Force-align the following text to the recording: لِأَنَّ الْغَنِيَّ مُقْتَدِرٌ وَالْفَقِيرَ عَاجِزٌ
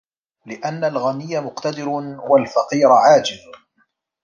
لِأَنَّ 0.45 0.83
الْغَنِيَّ 0.83 1.39
مُقْتَدِرٌ 1.39 1.89
وَالْفَقِيرَ 2.29 2.91
عَاجِزٌ 2.91 3.39